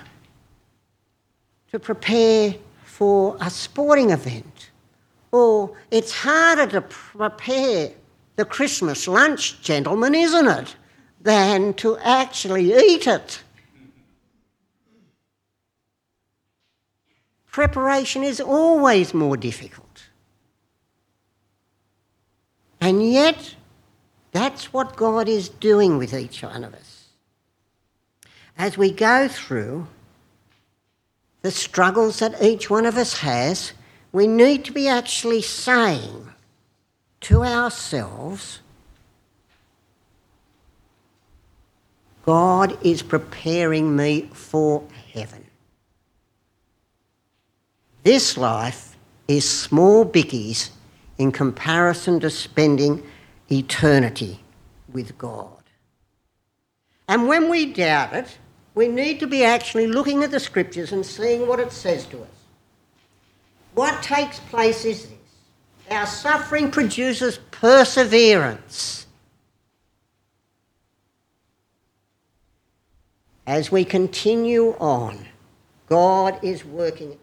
to 1.71 1.79
prepare 1.79 2.55
for 2.83 3.37
a 3.41 3.49
sporting 3.49 4.11
event, 4.11 4.71
or 5.31 5.75
it's 5.91 6.13
harder 6.13 6.67
to 6.67 6.81
prepare 6.81 7.91
the 8.37 8.45
Christmas 8.45 9.07
lunch, 9.07 9.61
gentlemen, 9.61 10.15
isn't 10.15 10.47
it, 10.47 10.75
than 11.21 11.73
to 11.75 11.97
actually 11.99 12.73
eat 12.73 13.07
it. 13.07 13.41
Preparation 17.51 18.23
is 18.23 18.41
always 18.41 19.13
more 19.13 19.37
difficult. 19.37 20.03
And 22.85 23.01
yet, 23.11 23.55
That's 24.35 24.73
what 24.73 24.97
God 24.97 25.29
is 25.29 25.47
doing 25.47 25.97
with 25.97 26.13
each 26.13 26.43
one 26.43 26.65
of 26.65 26.73
us. 26.73 27.05
As 28.57 28.77
we 28.77 28.91
go 28.91 29.29
through 29.29 29.87
the 31.41 31.51
struggles 31.51 32.19
that 32.19 32.43
each 32.43 32.69
one 32.69 32.85
of 32.85 32.97
us 32.97 33.19
has, 33.19 33.71
we 34.11 34.27
need 34.27 34.65
to 34.65 34.73
be 34.73 34.89
actually 34.89 35.41
saying 35.41 36.27
to 37.21 37.45
ourselves, 37.45 38.59
God 42.25 42.77
is 42.85 43.01
preparing 43.01 43.95
me 43.95 44.29
for 44.33 44.83
heaven. 45.13 45.45
This 48.03 48.35
life 48.35 48.97
is 49.29 49.49
small 49.49 50.05
bickies 50.05 50.71
in 51.17 51.31
comparison 51.31 52.19
to 52.19 52.29
spending 52.29 53.03
eternity 53.51 54.39
with 54.91 55.17
God. 55.17 55.51
And 57.07 57.27
when 57.27 57.49
we 57.49 57.73
doubt 57.73 58.13
it, 58.13 58.37
we 58.73 58.87
need 58.87 59.19
to 59.21 59.27
be 59.27 59.43
actually 59.43 59.87
looking 59.87 60.23
at 60.23 60.31
the 60.31 60.39
scriptures 60.39 60.91
and 60.91 61.05
seeing 61.05 61.47
what 61.47 61.59
it 61.59 61.71
says 61.71 62.05
to 62.07 62.21
us. 62.21 62.27
What 63.73 64.01
takes 64.03 64.39
place 64.39 64.85
is 64.85 65.03
this 65.03 65.11
our 65.91 66.07
suffering 66.07 66.71
produces 66.71 67.37
perseverance. 67.51 69.05
As 73.45 73.71
we 73.71 73.85
continue 73.85 74.75
on, 74.79 75.23
God 75.87 76.39
is 76.43 76.65
working. 76.65 77.17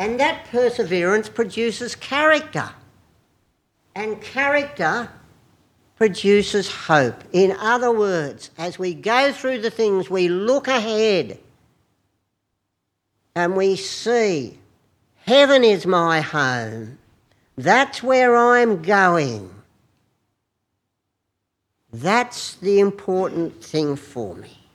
And 0.00 0.18
that 0.18 0.46
perseverance 0.46 1.28
produces 1.28 1.94
character. 1.94 2.70
And 3.94 4.18
character 4.22 5.10
produces 5.96 6.70
hope. 6.72 7.22
In 7.32 7.52
other 7.60 7.92
words, 7.92 8.50
as 8.56 8.78
we 8.78 8.94
go 8.94 9.30
through 9.30 9.60
the 9.60 9.70
things, 9.70 10.08
we 10.08 10.28
look 10.28 10.68
ahead 10.68 11.38
and 13.34 13.54
we 13.54 13.76
see 13.76 14.58
heaven 15.26 15.64
is 15.64 15.84
my 15.84 16.22
home. 16.22 16.96
That's 17.58 18.02
where 18.02 18.34
I'm 18.34 18.80
going. 18.80 19.54
That's 21.92 22.54
the 22.54 22.80
important 22.80 23.62
thing 23.62 23.96
for 23.96 24.34
me. 24.34 24.66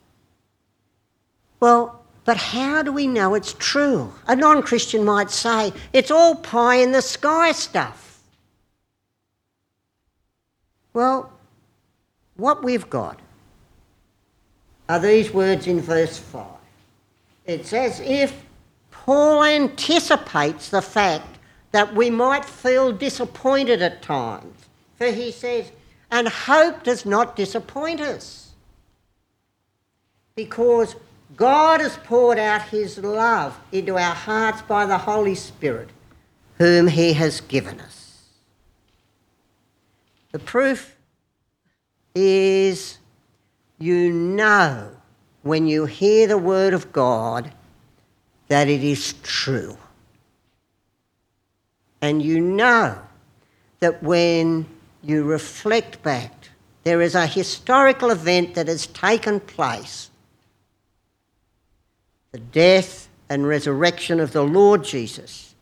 Well, 1.59 2.04
but 2.25 2.37
how 2.37 2.81
do 2.81 2.91
we 2.91 3.05
know 3.05 3.35
it's 3.35 3.53
true? 3.53 4.11
A 4.27 4.35
non 4.35 4.63
Christian 4.63 5.05
might 5.05 5.29
say 5.29 5.71
it's 5.93 6.09
all 6.09 6.35
pie 6.35 6.77
in 6.77 6.91
the 6.91 7.01
sky 7.01 7.51
stuff. 7.51 8.19
Well, 10.93 11.31
what 12.35 12.63
we've 12.63 12.89
got 12.89 13.19
are 14.89 14.99
these 14.99 15.31
words 15.31 15.67
in 15.67 15.81
verse 15.81 16.17
5. 16.17 16.45
It's 17.45 17.73
as 17.73 17.99
if 17.99 18.43
Paul 18.89 19.43
anticipates 19.43 20.69
the 20.69 20.81
fact 20.81 21.37
that 21.71 21.93
we 21.93 22.09
might 22.09 22.45
feel 22.45 22.91
disappointed 22.91 23.81
at 23.81 24.01
times. 24.01 24.55
For 24.97 25.11
he 25.11 25.31
says, 25.31 25.71
and 26.09 26.27
hope 26.27 26.83
does 26.83 27.05
not 27.05 27.35
disappoint 27.35 27.99
us. 27.99 28.53
Because 30.35 30.95
God 31.35 31.81
has 31.81 31.97
poured 31.97 32.37
out 32.37 32.61
his 32.69 32.97
love 32.97 33.59
into 33.71 33.97
our 33.97 34.13
hearts 34.13 34.61
by 34.61 34.85
the 34.85 34.97
Holy 34.97 35.35
Spirit, 35.35 35.89
whom 36.57 36.87
he 36.87 37.13
has 37.13 37.41
given 37.41 37.79
us. 37.79 38.23
The 40.31 40.39
proof 40.39 40.95
is 42.13 42.99
you 43.79 44.11
know 44.11 44.91
when 45.41 45.67
you 45.67 45.85
hear 45.85 46.27
the 46.27 46.37
word 46.37 46.73
of 46.73 46.91
God 46.91 47.51
that 48.47 48.67
it 48.67 48.83
is 48.83 49.13
true. 49.23 49.77
And 52.01 52.21
you 52.21 52.39
know 52.39 52.99
that 53.79 54.01
when 54.03 54.65
you 55.01 55.23
reflect 55.23 56.01
back, 56.03 56.49
there 56.83 57.01
is 57.01 57.15
a 57.15 57.25
historical 57.25 58.11
event 58.11 58.53
that 58.53 58.67
has 58.67 58.87
taken 58.87 59.39
place 59.39 60.09
the 62.35 62.41
death 62.41 63.07
and 63.29 63.47
resurrection 63.47 64.19
of 64.19 64.33
the 64.33 64.43
Lord 64.43 64.83
Jesus. 64.83 65.55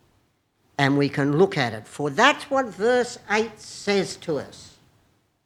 And 0.76 0.98
we 0.98 1.08
can 1.08 1.38
look 1.38 1.56
at 1.56 1.72
it. 1.72 1.86
For 1.86 2.10
that's 2.10 2.50
what 2.50 2.66
verse 2.66 3.16
8 3.30 3.60
says 3.60 4.16
to 4.16 4.38
us. 4.38 4.74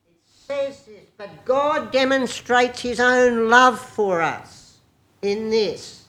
It 0.09 0.17
says 0.27 0.83
this, 0.85 1.05
but 1.19 1.45
God 1.45 1.93
demonstrates 1.93 2.81
his 2.81 2.99
own 2.99 3.51
love 3.51 3.79
for 3.79 4.23
us 4.23 4.79
in 5.21 5.51
this. 5.51 6.07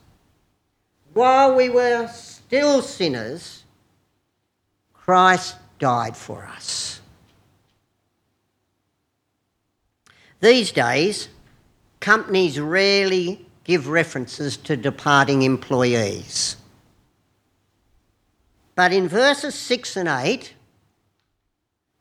While 1.14 1.54
we 1.54 1.68
were 1.68 2.08
still 2.08 2.82
sinners, 2.82 3.66
Christ 4.94 5.58
died 5.80 6.16
for 6.16 6.46
us. 6.46 7.02
These 10.40 10.72
days, 10.72 11.28
companies 12.00 12.58
rarely 12.58 13.49
give 13.70 13.88
references 13.88 14.58
to 14.58 14.76
departing 14.76 15.44
employees. 15.44 16.58
But 18.74 18.92
in 18.92 19.08
verses 19.08 19.54
6 19.54 19.96
and 19.96 20.10
8, 20.10 20.56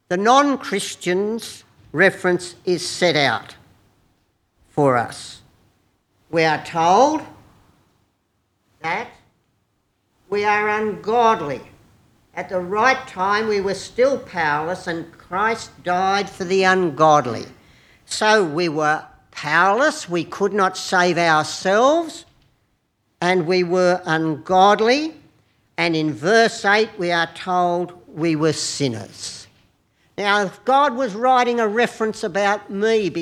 the 0.09 0.17
non 0.17 0.57
Christians' 0.57 1.65
reference 1.93 2.55
is 2.65 2.89
set 2.89 3.17
out 3.17 3.57
for 4.71 4.97
us. 4.97 5.43
We 6.31 6.43
are 6.45 6.65
told 6.65 7.21
that 8.81 9.11
we 10.31 10.47
are 10.47 10.71
ungodly. 10.71 11.61
At 12.33 12.49
the 12.49 12.61
right 12.61 13.07
time, 13.07 13.47
we 13.47 13.61
were 13.61 13.75
still 13.75 14.19
powerless, 14.19 14.87
and 14.87 15.13
Christ 15.13 15.71
died 15.83 16.31
for 16.31 16.45
the 16.45 16.63
ungodly. 16.63 17.45
So 18.07 18.43
we 18.43 18.71
were 18.71 19.05
powerless, 19.41 20.09
we 20.09 20.25
could 20.25 20.53
not 20.53 20.77
save 20.77 21.17
ourselves, 21.17 22.25
and 23.21 23.47
we 23.47 23.63
were 23.63 24.03
ungodly. 24.05 25.15
And 25.77 25.95
in 25.95 26.13
verse 26.13 26.65
8, 26.65 26.91
we 26.99 27.13
are 27.13 27.33
told 27.35 27.93
we 28.09 28.35
were 28.35 28.53
sinners. 28.53 29.47
Now, 30.17 30.43
if 30.43 30.65
God 30.65 30.97
was 30.97 31.15
writing 31.15 31.61
a 31.61 31.69
reference 31.69 32.25
about 32.25 32.69
me, 32.69 33.13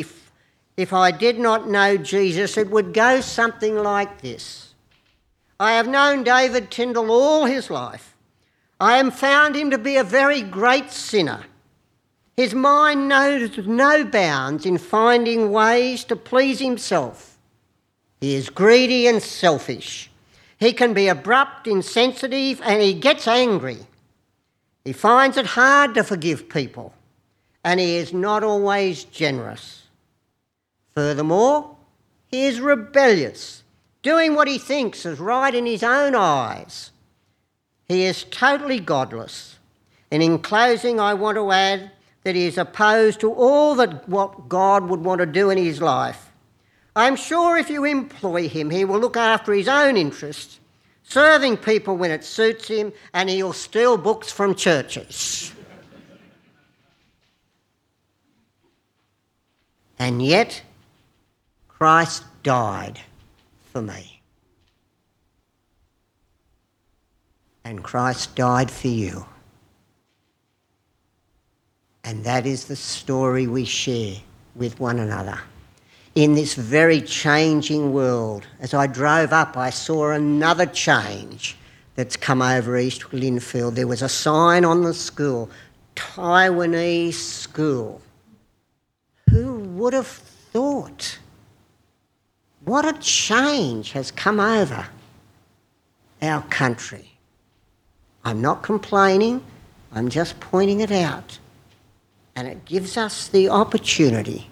if 0.79 0.93
I 0.95 1.11
did 1.11 1.39
not 1.39 1.69
know 1.69 1.99
Jesus, 1.99 2.57
it 2.57 2.71
would 2.71 2.95
go 2.95 3.21
something 3.21 3.77
like 3.77 4.23
this 4.23 4.73
I 5.61 5.73
have 5.73 5.87
known 5.87 6.25
David 6.25 6.71
Tyndall 6.71 7.11
all 7.11 7.45
his 7.45 7.69
life. 7.69 8.15
I 8.81 8.97
have 8.97 9.15
found 9.15 9.55
him 9.55 9.71
to 9.71 9.79
be 9.79 9.97
a 9.97 10.05
very 10.05 10.41
great 10.41 10.91
sinner. 10.91 11.45
His 12.37 12.55
mind 12.55 13.09
knows 13.09 13.57
no 13.59 14.05
bounds 14.05 14.67
in 14.67 14.77
finding 14.77 15.51
ways 15.51 16.05
to 16.05 16.17
please 16.17 16.59
himself. 16.61 17.39
He 18.21 18.35
is 18.35 18.51
greedy 18.51 19.07
and 19.07 19.23
selfish. 19.23 20.11
He 20.59 20.73
can 20.73 20.93
be 20.93 21.09
abrupt, 21.09 21.67
insensitive, 21.67 22.61
and 22.63 22.83
he 22.83 22.93
gets 22.93 23.27
angry. 23.27 23.79
He 24.85 24.93
finds 24.93 25.37
it 25.37 25.47
hard 25.47 25.95
to 25.95 26.05
forgive 26.05 26.49
people, 26.49 26.93
and 27.65 27.81
he 27.81 27.97
is 27.97 28.13
not 28.13 28.43
always 28.43 29.05
generous. 29.05 29.85
Furthermore, 30.95 31.77
he 32.29 32.45
is 32.45 32.61
rebellious, 32.61 33.63
doing 34.03 34.35
what 34.35 34.49
he 34.49 34.59
thinks 34.59 35.07
is 35.07 35.19
right 35.19 35.55
in 35.55 35.67
his 35.67 35.83
own 35.83 36.15
eyes. 36.15 36.91
He 37.89 38.05
is 38.05 38.25
totally 38.25 38.81
godless. 38.81 39.59
And 40.11 40.23
in 40.23 40.39
closing, 40.39 41.01
I 41.01 41.15
want 41.15 41.37
to 41.37 41.51
add 41.51 41.91
that 42.27 42.35
he 42.35 42.47
is 42.47 42.59
opposed 42.59 43.21
to 43.21 43.33
all 43.33 43.77
that 43.77 44.09
what 44.09 44.49
God 44.49 44.89
would 44.89 44.99
want 44.99 45.21
to 45.21 45.27
do 45.27 45.49
in 45.49 45.57
his 45.57 45.81
life. 45.81 46.33
I'm 46.97 47.15
sure 47.15 47.57
if 47.57 47.71
you 47.71 47.85
employ 47.85 48.49
him, 48.49 48.69
he 48.69 48.85
will 48.85 48.99
look 48.99 49.17
after 49.17 49.53
his 49.53 49.69
own 49.69 49.97
interests, 49.97 50.59
serving 51.05 51.59
people 51.59 51.97
when 51.97 52.11
it 52.11 52.25
suits 52.25 52.67
him, 52.67 52.93
and 53.15 53.31
he'll 53.31 53.53
steal 53.53 53.97
books 53.97 54.33
from 54.33 54.57
churches. 54.57 55.53
and 60.01 60.21
yet, 60.21 60.61
Christ 61.69 62.25
died 62.43 62.99
for 63.73 63.83
me. 63.83 64.21
And 67.65 67.85
Christ 67.85 68.35
died 68.35 68.73
for 68.73 68.89
you. 68.89 69.27
And 72.07 72.23
that 72.23 72.47
is 72.47 72.67
the 72.67 72.77
story 72.77 73.49
we 73.49 73.65
share 73.65 74.15
with 74.55 74.79
one 74.79 75.01
another. 75.01 75.41
In 76.15 76.35
this 76.35 76.55
very 76.55 77.01
changing 77.03 77.93
world, 77.93 78.47
as 78.61 78.73
I 78.73 78.87
drove 78.87 79.33
up, 79.33 79.57
I 79.57 79.71
saw 79.71 80.13
another 80.13 80.67
change 80.67 81.57
that's 81.97 82.17
come 82.17 82.41
over 82.41 82.79
East 82.79 83.03
Lindfield. 83.11 83.75
There 83.75 83.89
was 83.89 84.03
a 84.03 84.09
sign 84.09 84.65
on 84.65 84.85
the 84.85 84.95
school, 84.95 85.51
Taiwanese 85.97 87.15
School. 87.15 88.01
Who 89.31 89.55
would 89.55 89.93
have 89.93 90.07
thought? 90.07 91.19
What 92.65 92.85
a 92.85 92.97
change 93.01 93.93
has 93.93 94.13
come 94.13 94.39
over 94.39 94.87
our 96.23 96.43
country. 96.45 97.11
I'm 98.25 98.41
not 98.41 98.63
complaining, 98.63 99.43
I'm 99.93 100.09
just 100.09 100.39
pointing 100.39 100.81
it 100.81 100.93
out. 100.93 101.41
And 102.37 102.47
it 102.47 102.65
gives 102.67 102.97
us 102.97 103.29
the 103.29 103.49
opportunity 103.49 104.49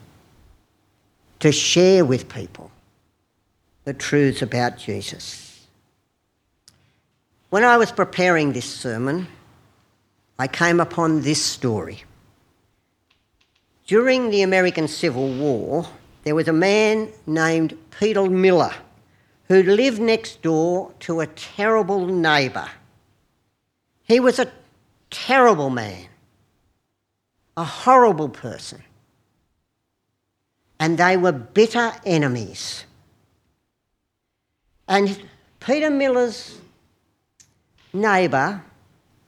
to 1.39 1.53
share 1.53 2.05
with 2.05 2.29
people 2.29 2.71
the 3.85 3.93
truths 3.93 4.41
about 4.43 4.79
Jesus. 4.79 5.67
When 7.51 7.63
I 7.63 7.77
was 7.77 7.93
preparing 7.93 8.53
this 8.53 8.65
sermon, 8.65 9.29
I 10.39 10.49
came 10.49 10.81
upon 10.81 11.21
this 11.21 11.41
story. 11.41 12.03
During 13.87 14.31
the 14.31 14.43
American 14.43 14.89
Civil 14.89 15.29
War, 15.35 15.87
there 16.25 16.35
was 16.35 16.49
a 16.49 16.53
man 16.53 17.11
named 17.27 17.77
Peter 18.01 18.29
Miller 18.29 18.73
who 19.49 19.63
lived 19.63 20.01
next 20.01 20.41
door 20.41 20.91
to 21.01 21.21
a 21.21 21.27
terrible 21.27 22.07
neighbour. 22.07 22.69
He 24.05 24.21
was 24.21 24.39
a 24.39 24.51
terrible 25.11 25.69
man, 25.69 26.07
a 27.57 27.65
horrible 27.65 28.29
person, 28.29 28.83
and 30.81 30.99
they 30.99 31.17
were 31.17 31.33
bitter 31.33 31.93
enemies. 32.05 32.85
And 34.89 35.23
Peter 35.61 35.91
Miller's 35.91 36.59
neighbour 37.93 38.63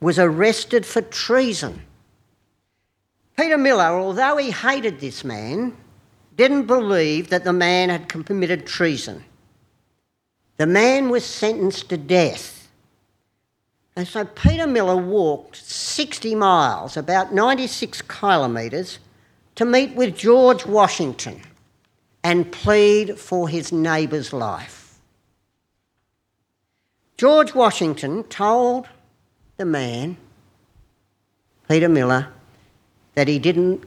was 0.01 0.19
arrested 0.19 0.85
for 0.85 1.01
treason. 1.01 1.83
Peter 3.37 3.59
Miller, 3.59 3.85
although 3.85 4.37
he 4.37 4.51
hated 4.51 5.01
this 5.01 5.25
man, 5.25 5.77
didn't 6.37 6.67
believe 6.67 7.31
that 7.31 7.45
the 7.45 7.53
man 7.53 7.89
had 7.89 8.09
committed 8.09 8.67
treason. 8.67 9.25
The 10.59 10.67
man 10.67 11.11
was 11.11 11.25
sentenced 11.25 11.89
to 11.91 11.97
death. 11.97 12.56
And 13.97 14.07
so 14.07 14.27
Peter 14.27 14.67
Miller 14.67 14.97
walked 14.97 15.57
60 15.57 16.35
miles, 16.35 16.99
about 16.99 17.33
96 17.33 18.03
kilometres, 18.03 18.99
to 19.55 19.65
meet 19.65 19.95
with 19.95 20.15
George 20.15 20.67
Washington 20.67 21.41
and 22.23 22.53
plead 22.53 23.19
for 23.19 23.49
his 23.49 23.73
neighbour's 23.73 24.35
life. 24.35 24.99
George 27.17 27.55
Washington 27.55 28.25
told 28.25 28.87
the 29.57 29.65
man, 29.65 30.19
Peter 31.67 31.89
Miller, 31.89 32.29
that 33.15 33.29
he 33.29 33.39
didn't 33.39 33.83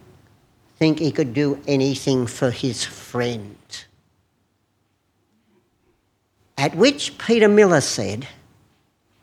think 0.77 0.97
he 0.97 1.11
could 1.11 1.35
do 1.35 1.61
anything 1.67 2.25
for 2.25 2.49
his 2.49 2.83
friend. 2.83 3.57
At 6.57 6.75
which 6.75 7.19
Peter 7.19 7.47
Miller 7.47 7.81
said, 7.81 8.27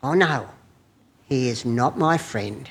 Oh 0.01 0.13
no, 0.13 0.47
he 1.27 1.49
is 1.49 1.65
not 1.65 1.97
my 1.97 2.17
friend. 2.17 2.69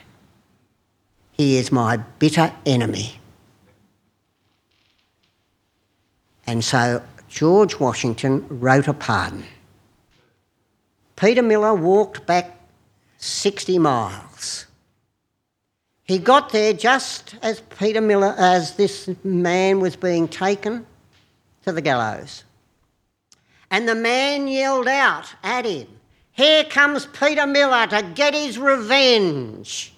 He 1.33 1.59
is 1.59 1.71
my 1.71 1.99
bitter 1.99 2.53
enemy. 2.65 3.21
And 6.47 6.65
so 6.65 7.03
George 7.29 7.79
Washington 7.79 8.47
wrote 8.49 8.89
a 8.89 8.95
pardon. 8.95 9.45
Peter 11.17 11.43
Miller 11.43 11.75
walked 11.75 12.27
back 12.27 12.59
60 13.19 13.79
miles. 13.79 14.67
He 16.05 16.19
got 16.19 16.51
there 16.51 16.73
just 16.73 17.35
as 17.43 17.61
Peter 17.79 18.01
Miller, 18.01 18.35
as 18.39 18.77
this 18.77 19.11
man 19.25 19.81
was 19.81 19.97
being 19.97 20.29
taken 20.29 20.87
to 21.65 21.73
the 21.73 21.81
gallows. 21.81 22.45
And 23.71 23.89
the 23.89 23.95
man 23.95 24.47
yelled 24.47 24.87
out 24.87 25.35
at 25.43 25.65
him, 25.65 25.89
Here 26.37 26.65
comes 26.65 27.07
Peter 27.07 27.47
Miller 27.47 27.87
to 27.89 28.03
get 28.15 28.35
his 28.35 28.59
revenge. 28.59 29.93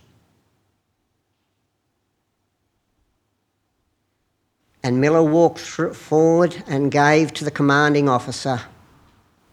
And 4.83 5.01
Miller 5.01 5.23
walked 5.23 5.59
forward 5.59 6.63
and 6.67 6.91
gave 6.91 7.35
to 7.35 7.45
the 7.45 7.51
commanding 7.51 8.09
officer 8.09 8.63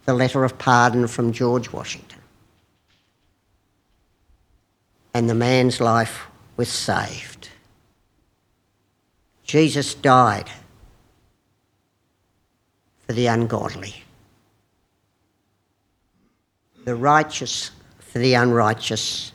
the 0.06 0.14
letter 0.14 0.44
of 0.44 0.58
pardon 0.58 1.08
from 1.08 1.34
George 1.34 1.74
Washington 1.74 2.16
and 5.16 5.30
the 5.30 5.34
man's 5.34 5.80
life 5.80 6.28
was 6.58 6.68
saved. 6.68 7.48
Jesus 9.46 9.94
died 9.94 10.50
for 13.08 13.14
the 13.14 13.28
ungodly, 13.28 14.04
the 16.86 16.96
righteous 16.96 17.72
for 18.00 18.20
the 18.20 18.36
unrighteous, 18.36 19.32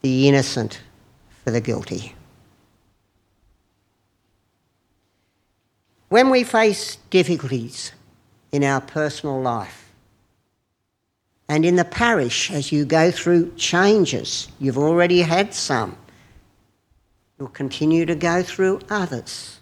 the 0.00 0.28
innocent 0.28 0.80
for 1.44 1.50
the 1.50 1.60
guilty. 1.60 2.14
When 6.08 6.30
we 6.30 6.44
face 6.44 6.96
difficulties 7.10 7.92
in 8.52 8.62
our 8.62 8.80
personal 8.80 9.40
life, 9.40 9.92
and 11.48 11.64
in 11.64 11.76
the 11.76 11.84
parish, 11.84 12.50
as 12.50 12.70
you 12.70 12.84
go 12.84 13.10
through 13.10 13.52
changes, 13.56 14.48
you've 14.58 14.78
already 14.78 15.22
had 15.22 15.52
some. 15.52 15.96
You'll 17.38 17.48
continue 17.48 18.06
to 18.06 18.14
go 18.14 18.42
through 18.42 18.80
others. 18.88 19.60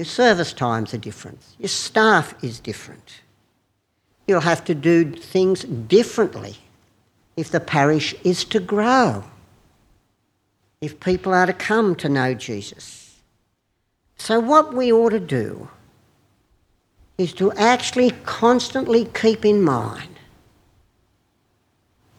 Your 0.00 0.06
service 0.06 0.54
times 0.54 0.94
are 0.94 0.96
different. 0.96 1.42
Your 1.58 1.68
staff 1.68 2.32
is 2.42 2.58
different. 2.58 3.20
You'll 4.26 4.40
have 4.40 4.64
to 4.64 4.74
do 4.74 5.12
things 5.12 5.64
differently 5.64 6.56
if 7.36 7.50
the 7.50 7.60
parish 7.60 8.14
is 8.24 8.42
to 8.46 8.60
grow, 8.60 9.24
if 10.80 10.98
people 11.00 11.34
are 11.34 11.44
to 11.44 11.52
come 11.52 11.94
to 11.96 12.08
know 12.08 12.32
Jesus. 12.32 13.18
So, 14.16 14.40
what 14.40 14.72
we 14.72 14.90
ought 14.90 15.10
to 15.10 15.20
do 15.20 15.68
is 17.18 17.34
to 17.34 17.52
actually 17.52 18.12
constantly 18.24 19.04
keep 19.04 19.44
in 19.44 19.60
mind 19.60 20.18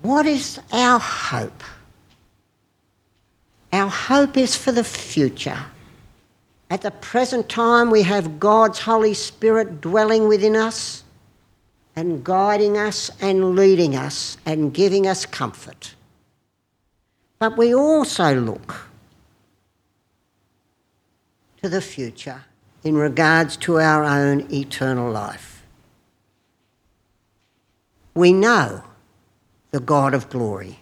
what 0.04 0.28
is 0.28 0.60
our 0.72 1.00
hope? 1.00 1.64
Our 3.74 3.90
hope 3.90 4.38
is 4.38 4.56
for 4.56 4.72
the 4.72 4.84
future. 4.84 5.66
At 6.72 6.84
the 6.84 6.92
present 6.92 7.50
time, 7.50 7.92
we 7.92 8.04
have 8.04 8.40
God's 8.40 8.80
Holy 8.80 9.14
Spirit 9.14 9.82
dwelling 9.82 10.30
within 10.30 10.56
us 10.56 11.04
and 11.98 12.24
guiding 12.24 12.78
us 12.78 13.12
and 13.20 13.58
leading 13.58 13.98
us 13.98 14.38
and 14.46 14.74
giving 14.74 15.06
us 15.06 15.26
comfort. 15.26 15.96
But 17.40 17.58
we 17.58 17.76
also 17.76 18.34
look 18.40 18.88
to 21.62 21.68
the 21.68 21.82
future 21.82 22.46
in 22.86 22.96
regards 22.96 23.58
to 23.58 23.82
our 23.82 24.06
own 24.06 24.48
eternal 24.50 25.12
life. 25.12 25.66
We 28.14 28.32
know 28.32 28.82
the 29.72 29.82
God 29.82 30.14
of 30.14 30.30
glory. 30.30 30.80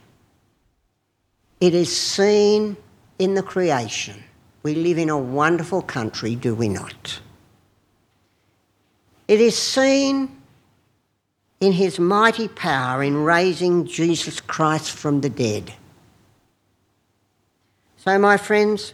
It 1.59 1.73
is 1.73 1.97
seen 1.97 2.77
in 3.17 3.33
the 3.33 3.41
creation. 3.41 4.23
We 4.63 4.75
live 4.75 4.97
in 4.97 5.09
a 5.09 5.17
wonderful 5.17 5.81
country, 5.81 6.35
do 6.35 6.53
we 6.53 6.67
not? 6.67 7.21
It 9.27 9.39
is 9.39 9.57
seen 9.57 10.41
in 11.59 11.73
his 11.73 11.99
mighty 11.99 12.47
power 12.47 13.03
in 13.03 13.23
raising 13.23 13.85
Jesus 13.85 14.39
Christ 14.39 14.91
from 14.91 15.21
the 15.21 15.29
dead. 15.29 15.73
So, 17.97 18.17
my 18.17 18.37
friends, 18.37 18.93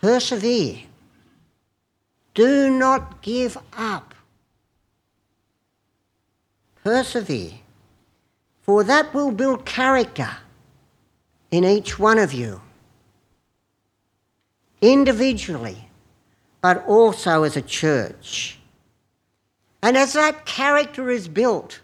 persevere 0.00 0.78
do 2.34 2.70
not 2.70 3.22
give 3.22 3.56
up. 3.76 4.14
Persevere, 6.82 7.52
for 8.62 8.84
that 8.84 9.14
will 9.14 9.30
build 9.30 9.64
character 9.64 10.28
in 11.50 11.64
each 11.64 11.98
one 11.98 12.18
of 12.18 12.32
you, 12.32 12.60
individually, 14.92 15.88
but 16.60 16.86
also 16.86 17.42
as 17.42 17.56
a 17.56 17.62
church. 17.62 18.58
And 19.82 19.96
as 19.96 20.12
that 20.14 20.46
character 20.46 21.10
is 21.10 21.28
built, 21.28 21.80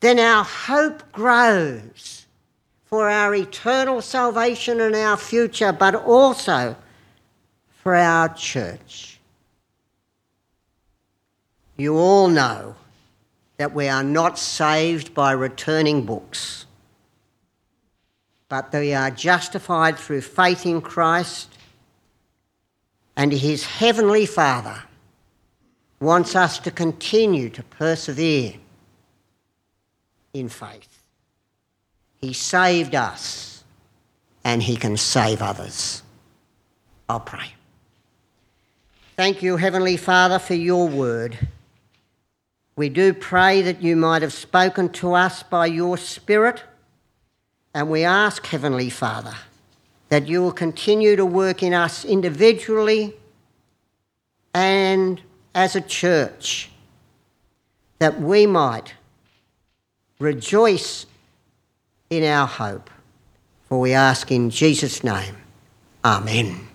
then 0.00 0.18
our 0.18 0.44
hope 0.44 1.10
grows 1.12 2.26
for 2.84 3.08
our 3.08 3.34
eternal 3.34 4.02
salvation 4.02 4.80
and 4.80 4.94
our 4.94 5.16
future, 5.16 5.72
but 5.72 5.94
also 5.94 6.76
for 7.82 7.94
our 7.94 8.28
church. 8.34 9.18
You 11.76 11.96
all 11.96 12.28
know 12.28 12.76
that 13.56 13.74
we 13.74 13.88
are 13.88 14.04
not 14.04 14.38
saved 14.38 15.14
by 15.14 15.32
returning 15.32 16.04
books. 16.04 16.66
but 18.48 18.72
we 18.72 18.94
are 18.94 19.10
justified 19.10 19.98
through 19.98 20.20
faith 20.20 20.64
in 20.64 20.80
Christ, 20.80 21.53
and 23.24 23.32
His 23.32 23.64
Heavenly 23.64 24.26
Father 24.26 24.82
wants 25.98 26.36
us 26.36 26.58
to 26.58 26.70
continue 26.70 27.48
to 27.48 27.62
persevere 27.62 28.52
in 30.34 30.50
faith. 30.50 31.02
He 32.16 32.34
saved 32.34 32.94
us, 32.94 33.64
and 34.44 34.62
He 34.62 34.76
can 34.76 34.98
save 34.98 35.40
others. 35.40 36.02
I'll 37.08 37.18
pray. 37.18 37.54
Thank 39.16 39.42
you, 39.42 39.56
Heavenly 39.56 39.96
Father, 39.96 40.38
for 40.38 40.52
your 40.52 40.86
word. 40.86 41.48
We 42.76 42.90
do 42.90 43.14
pray 43.14 43.62
that 43.62 43.80
you 43.80 43.96
might 43.96 44.20
have 44.20 44.34
spoken 44.34 44.90
to 45.00 45.14
us 45.14 45.42
by 45.42 45.64
your 45.64 45.96
Spirit, 45.96 46.62
and 47.72 47.88
we 47.88 48.04
ask, 48.04 48.44
Heavenly 48.44 48.90
Father, 48.90 49.34
that 50.14 50.28
you 50.28 50.40
will 50.40 50.52
continue 50.52 51.16
to 51.16 51.26
work 51.26 51.60
in 51.60 51.74
us 51.74 52.04
individually 52.04 53.12
and 54.54 55.20
as 55.56 55.74
a 55.74 55.80
church, 55.80 56.70
that 57.98 58.20
we 58.20 58.46
might 58.46 58.94
rejoice 60.20 61.06
in 62.10 62.22
our 62.22 62.46
hope. 62.46 62.90
For 63.68 63.80
we 63.80 63.92
ask 63.92 64.30
in 64.30 64.50
Jesus' 64.50 65.02
name. 65.02 65.36
Amen. 66.04 66.68